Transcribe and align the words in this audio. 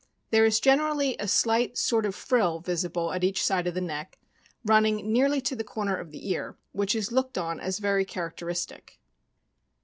There 0.31 0.45
is 0.47 0.59
generally 0.59 1.15
a 1.19 1.27
slight 1.27 1.77
sort 1.77 2.07
of 2.07 2.15
frill 2.15 2.59
visible 2.59 3.13
at 3.13 3.23
each 3.23 3.45
side 3.45 3.67
of 3.67 3.75
the 3.75 3.81
neck, 3.81 4.17
running 4.65 5.13
nearly 5.13 5.41
to 5.41 5.55
the 5.55 5.63
corner 5.63 5.95
of 5.95 6.09
the 6.09 6.27
ear, 6.31 6.57
which 6.71 6.95
is 6.95 7.11
looked 7.11 7.37
on 7.37 7.59
as 7.59 7.77
very 7.77 8.03
characteristic. 8.03 8.99